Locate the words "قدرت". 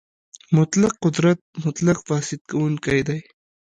1.03-1.39